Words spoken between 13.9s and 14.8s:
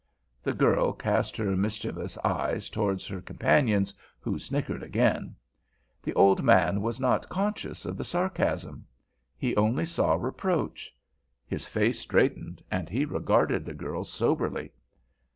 soberly.